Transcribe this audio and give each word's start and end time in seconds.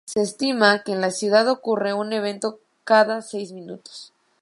Se 0.07 0.19
estima 0.19 0.81
que 0.83 0.93
en 0.93 1.01
la 1.01 1.11
ciudad 1.11 1.47
ocurre 1.47 1.93
un 1.93 2.11
evento 2.11 2.59
cada 2.85 3.21
seis 3.21 3.51
minutos. 3.51 4.13